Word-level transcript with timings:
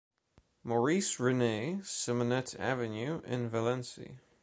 Maurice 0.63 1.17
René 1.17 1.85
Simonet 1.85 2.59
Avenue 2.59 3.21
in 3.23 3.47
Valence 3.51 3.99